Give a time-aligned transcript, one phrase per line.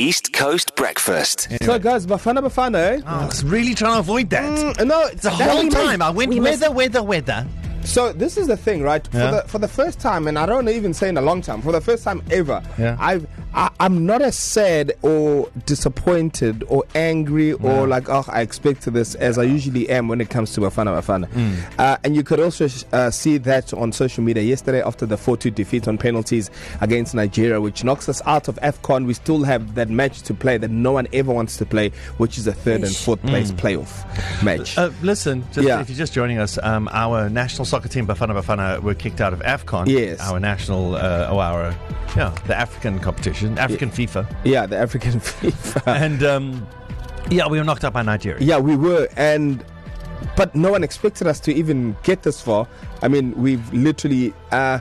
[0.00, 1.48] East Coast Breakfast.
[1.62, 3.02] So, guys, Bafana Bafana, eh?
[3.04, 4.44] I was really trying to avoid that.
[4.78, 7.46] Mm, no, it's The whole time I went we must- weather, weather, weather.
[7.84, 9.06] So this is the thing, right?
[9.12, 9.28] Yeah.
[9.30, 11.60] For the for the first time, and I don't even say in a long time,
[11.60, 12.96] for the first time ever, Yeah.
[12.98, 18.92] I've I, I'm not as sad or disappointed or angry or like oh I expected
[18.94, 21.26] this as I usually am when it comes to Bafana Bafana.
[21.30, 21.56] Mm.
[21.78, 25.54] Uh, and you could also uh, see that on social media yesterday after the 4-2
[25.54, 26.50] defeat on penalties
[26.80, 29.06] against Nigeria, which knocks us out of AFCON.
[29.06, 32.38] We still have that match to play that no one ever wants to play, which
[32.38, 34.04] is a third and fourth place playoff
[34.44, 34.76] match.
[34.78, 35.80] Uh, listen, just Yeah.
[35.80, 39.32] if you're just joining us, um, our national soccer team, Bafana Bafana, were kicked out
[39.32, 39.86] of AFCON.
[39.88, 40.20] Yes.
[40.20, 41.74] Our national, uh, oh, our,
[42.16, 44.26] yeah, the African competition, African FIFA.
[44.44, 45.82] yeah, the African FIFA.
[45.86, 46.66] And, um,
[47.30, 48.40] yeah, we were knocked out by Nigeria.
[48.42, 49.64] Yeah, we were, and
[50.36, 52.66] but no one expected us to even get this far.
[53.02, 54.80] I mean, we've literally uh,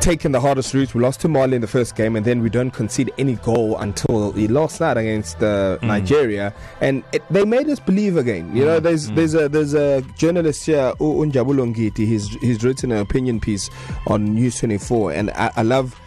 [0.00, 0.94] taken the hardest route.
[0.94, 3.76] We lost to Mali in the first game, and then we don't concede any goal
[3.78, 8.54] until the last night against uh, Nigeria, and it, they made us believe again.
[8.54, 11.98] You know, there's there's a there's a journalist here, U- Unjabulo Ngidi.
[12.06, 13.70] He's he's written an opinion piece
[14.08, 15.98] on News 24, and I, I love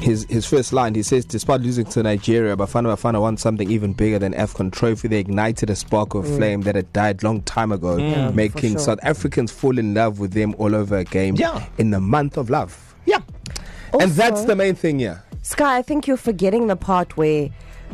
[0.00, 0.94] his his first line.
[0.94, 5.08] He says, despite losing to Nigeria, Bafana Bafana won something even bigger than AFCON trophy.
[5.08, 6.36] They ignited a spark of mm.
[6.36, 8.10] flame that had died long time ago, mm.
[8.10, 8.80] Yeah, making sure.
[8.80, 11.66] South Africans fall in love with them all over again Yeah.
[11.78, 12.94] in the month of love.
[13.06, 13.20] Yeah.
[13.98, 15.18] and that's the main thing, yeah.
[15.42, 17.50] Sky, I think you're forgetting the part where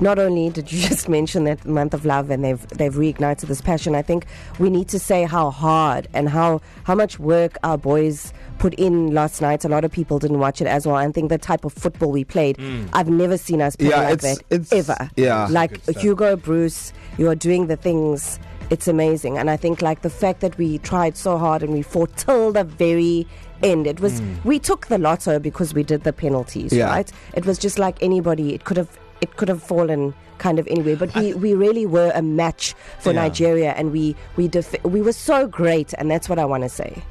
[0.00, 3.60] not only did you just mention that month of love and they've they've reignited this
[3.60, 4.26] passion, I think
[4.58, 9.12] we need to say how hard and how how much work our boys put in
[9.14, 9.64] last night.
[9.64, 10.96] A lot of people didn't watch it as well.
[10.96, 12.88] I think the type of football we played, mm.
[12.92, 15.10] I've never seen us play Yeah, like it's- that it's- ever.
[15.16, 15.46] yeah.
[15.50, 18.38] like Hugo Broos, you are doing the things.
[18.68, 21.82] It's amazing, and I think like the fact that we tried so hard and we
[21.82, 23.26] fought till the very
[23.64, 23.86] end.
[23.88, 24.44] It was mm.
[24.44, 26.86] we took the lotto because we did the penalties, Yeah.
[26.86, 27.10] right?
[27.34, 28.54] It was just like anybody.
[28.54, 32.10] It could have it could have fallen kind of anywhere, but we, we really were
[32.14, 33.22] a match for Yeah.
[33.22, 36.68] Nigeria, and we we def- we were so great, and that's what I want to
[36.68, 37.02] say.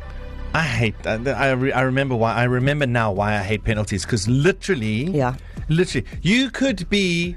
[0.56, 1.38] I hate uh, that.
[1.38, 2.34] I, re- I remember why.
[2.34, 5.36] I remember now why I hate penalties because literally, Yeah.
[5.70, 7.36] literally, you could be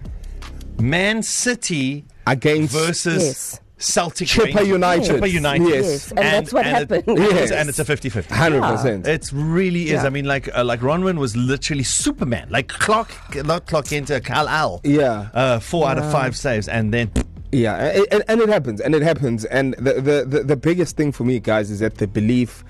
[0.80, 3.60] Man City Against versus Yes.
[3.82, 4.68] Celtic Chipper Rangers.
[4.68, 5.10] United.
[5.22, 5.68] Chippa United.
[5.68, 5.84] Yes.
[5.84, 7.04] Yes, and that's what it- happened.
[7.08, 7.50] and it's- Yes.
[7.50, 8.30] and it's a 50-50.
[8.34, 9.06] hundred percent.
[9.06, 9.90] It really is.
[10.02, 10.04] Yeah.
[10.06, 12.46] I mean, like uh, like Ronwen was literally Superman.
[12.50, 13.10] Like clock,
[13.44, 14.80] not clock into Kal-El.
[14.84, 15.28] Yeah.
[15.34, 17.10] Uh, four out of five saves, and then
[17.52, 20.96] Yeah, and, and, and it happens, and it happens, and the, the the the biggest
[20.96, 22.64] thing for me, guys, is that the belief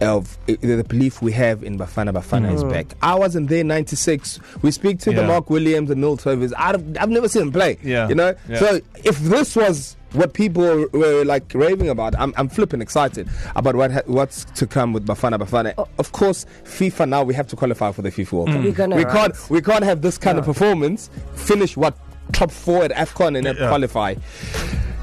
[0.00, 2.86] of the the belief we have in Bafana Bafana is back.
[3.02, 4.40] I wasn't there in '96.
[4.62, 6.52] We speak to the Mark Williams and Neil Toveys.
[6.56, 7.78] I've I've never seen him play.
[7.82, 8.08] Yeah.
[8.08, 8.34] you know.
[8.48, 8.58] Yeah.
[8.58, 13.74] So if this was what people were like raving about, I'm I'm flipping excited about
[13.76, 15.74] what ha- what's to come with Bafana Bafana.
[15.78, 18.62] O- Of course, FIFA now we have to qualify for the FIFA World Cup.
[18.62, 19.12] We're gonna, we right?
[19.32, 21.10] can't we can't have this kind of performance.
[21.34, 21.96] Finish what
[22.32, 23.68] top four at AFCON and then Yeah.
[23.68, 24.14] qualify.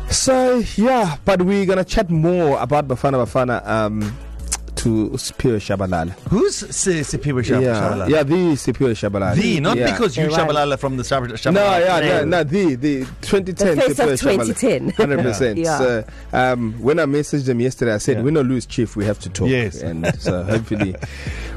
[0.10, 4.18] So yeah, but we're gonna chat more about Bafana Bafana um,
[4.82, 6.12] to Siphiwe Shabalala.
[6.30, 8.10] who's Si- Siphiwe Shab- yeah, Shabalala?
[8.10, 9.36] yeah, the Siphiwe Shabalala.
[9.36, 9.92] The, not yeah.
[9.92, 10.50] because you Okay, right.
[10.50, 11.54] Shabalala from the Shab- Shabalala.
[11.54, 12.30] No, yeah, no, name.
[12.30, 14.46] no, the the 2010 The face of Siphiwe Shabalala.
[14.56, 14.90] 2010.
[14.98, 15.58] Hundred percent.
[15.60, 15.78] Yeah.
[15.78, 16.04] So
[16.34, 18.24] um, when I messaged them yesterday, I said, Yeah.
[18.24, 19.82] "Win or lose, Chief, we have to talk." Yes.
[19.82, 20.96] and so hopefully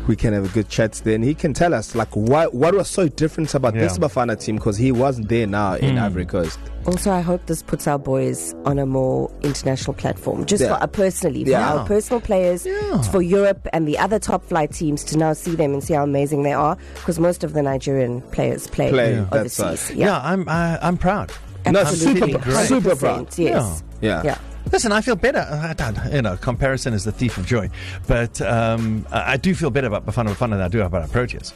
[0.07, 0.93] we can have a good chat.
[1.05, 4.57] Then he can tell us like what what was so different about this Bafana team
[4.57, 6.59] because he wasn't there now in Ivory Coast.
[6.87, 10.77] Also, I hope this puts our boys on a more international platform, just Yeah.
[10.77, 11.73] for uh, personally, for Yeah.
[11.73, 13.01] our personal players, Yeah.
[13.15, 16.03] For Europe and the other top flight teams to now see them and see how
[16.03, 19.27] amazing they are, because most of the Nigerian players play, Play, Yeah.
[19.31, 19.91] that's overseas.
[19.91, 19.99] right.
[19.99, 21.31] Yeah, I'm I, I'm proud.
[21.65, 22.33] No, Absolutely.
[22.33, 22.67] super, great.
[22.67, 23.39] super 100%, proud.
[23.39, 23.83] Yes.
[24.01, 24.23] Yeah.
[24.25, 24.39] Yeah.
[24.73, 25.47] Listen, I feel better.
[25.51, 27.69] I don't, you know, comparison is the thief of joy.
[28.09, 31.09] But um, I I do feel better about Bafana Bafana than I do about our
[31.09, 31.53] Proteas.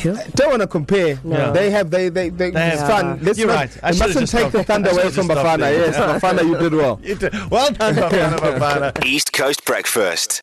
[0.00, 0.16] Sure.
[0.36, 1.18] Don't want to compare.
[1.24, 1.52] No.
[1.52, 2.50] They have they they they.
[2.50, 3.18] They it's have- fun.
[3.22, 3.78] Let's You're not, right.
[3.82, 5.58] I should've mustn't just take the thunder away from just stopped Bafana.
[5.58, 5.86] there.
[5.86, 7.00] Yes, Bafana, you did well.
[7.08, 9.04] You did- Well done, Bafana Bafana.
[9.04, 10.42] East Coast Breakfast.